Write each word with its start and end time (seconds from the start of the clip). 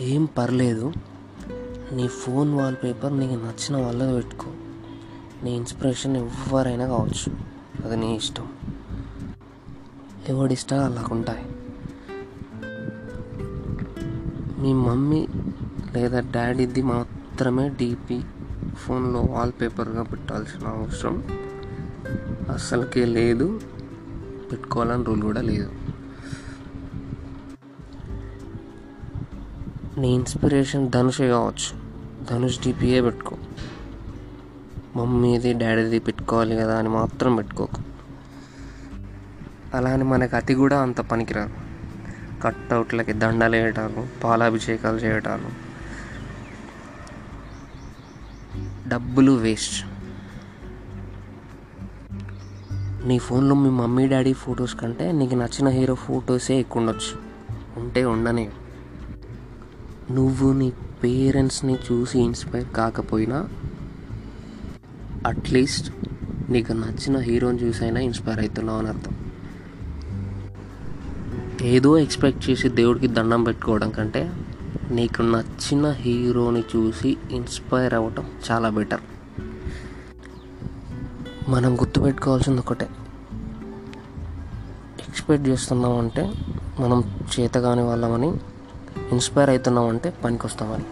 ఏం 0.00 0.24
పర్లేదు. 0.24 0.92
నీ 1.92 2.08
ఫోన్ 2.08 2.54
వాల్పేపర్ 2.54 3.20
నీకు 3.20 3.32
నచ్చిన 3.32 3.76
వాళ్ళది 3.76 4.14
పెట్టుకో. 4.14 4.50
నీ 5.42 5.56
ఇన్స్పిరేషన్ 5.56 6.16
ఎవరైనా 6.16 6.86
కావచ్చు. 6.86 7.36
అది 7.84 7.96
నీ 7.96 8.14
ఇష్టం. 8.16 8.48
ఎవడి 10.28 10.52
ఇష్టాలు 10.52 10.82
అలాగుంటాయి 10.82 11.46
మీ 14.58 14.72
మమ్మీ 14.72 15.28
లేదా 15.94 16.20
డాడీది 16.20 16.82
మాత్రమే 16.82 17.68
డీపీ 17.68 18.20
ఫోన్లో 18.74 19.20
వాల్పేపర్గా 19.20 20.02
పెట్టాల్సిన 20.02 20.66
అవసరం. 20.66 21.24
అస్సలకే 22.54 23.04
లేదు. 23.04 23.60
పెట్టుకోవాలని 24.52 25.04
రూల్ 25.04 25.22
కూడా 25.22 25.40
లేదు. 25.40 25.70
నీ 30.00 30.14
ఇన్స్పిరేషన్ 30.14 30.90
ధనుషే 30.90 31.28
కావచ్చు. 31.28 31.80
ధనుష్ 32.30 32.58
డిపిఏ 32.58 33.00
పెట్టుకో. 33.00 33.36
మమ్మీది 34.96 35.52
డాడీది 35.52 35.98
పెట్టుకోవాలి 35.98 36.56
కదా 36.56 36.78
అని 36.78 36.88
మాత్రం 36.88 37.36
పెట్టుకోకు. 37.36 37.82
అలా 39.74 39.90
అని 39.90 40.04
మనకి 40.04 40.36
అతి 40.36 40.54
కూడా 40.54 40.80
అంత 40.80 41.00
పనికిరాదు. 41.00 41.50
కట్అవుట్లకి 42.42 43.12
దండలు 43.12 43.56
వేయటాలు 43.56 44.06
పాలాభిషేకాలు 44.24 44.96
చేయటాలు. 44.96 45.48
డబ్బులు 48.88 49.32
వేస్ట్. 49.32 49.86
నీ 53.06 53.18
ఫోన్లో 53.18 53.54
మీ 53.54 53.70
మమ్మీ 53.70 54.08
డాడీ 54.08 54.32
ఫొటోస్ 54.32 54.76
కంటే 54.76 55.12
నీకు 55.12 55.34
నచ్చిన 55.34 55.68
హీరో 55.68 55.94
ఫొటోసే 55.94 56.54
ఎక్కువ 56.54 56.80
ఉండొచ్చు 56.80 57.18
ఉంటే 57.80 58.04
ఉండనే 58.04 58.50
నువ్వు 60.10 60.52
నీ 60.52 60.72
పేరెంట్స్ని 61.04 61.74
చూసి 61.74 62.18
ఇన్స్పైర్ 62.18 62.68
కాకపోయినా 62.68 63.48
అట్లీస్ట్ 65.26 65.94
నీకు 66.50 66.72
నచ్చిన 66.72 67.18
హీరోని 67.18 67.58
చూసైనా 67.58 68.00
ఇన్స్పైర్ 68.00 68.38
అవుతున్నావు 68.38 68.78
అని 68.78 68.88
అర్థం. 68.88 69.16
ఏదో 71.62 71.98
ఎక్స్పెక్ట్ 71.98 72.50
చేసి 72.50 72.68
దేవుడికి 72.68 73.06
దండం 73.06 73.44
పెట్టుకోవడం 73.44 73.90
కంటే 73.90 74.32
నీకు 74.90 75.22
నచ్చిన 75.22 75.90
హీరోని 75.90 76.60
చూసి 76.60 77.16
ఇన్స్పైర్ 77.30 77.94
అవ్వటం 77.94 78.26
చాలా 78.50 78.70
బెటర్. 78.70 79.00
మనం 81.48 81.80
గుర్తుపెట్టుకోవాల్సింది 81.80 82.58
ఒకటే. 82.58 82.88
ఎక్స్పెక్ట్ 85.08 85.48
చేస్తున్నామంటే 85.48 86.32
మనం 86.80 87.04
చేతగాని 87.40 87.82
వాళ్ళమని 87.82 88.34
ఇన్స్పైర్ 89.12 89.50
అవుతున్నామంటే 89.50 90.08
పనికి 90.22 90.44
వస్తామని 90.46 90.86